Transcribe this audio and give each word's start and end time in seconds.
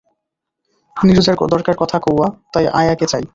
নীরজার 0.95 1.35
দরকার 1.49 1.75
কথা 1.77 1.97
কওয়া, 1.99 2.27
তাই 2.53 2.65
আয়াকে 2.73 3.05
চাই। 3.05 3.23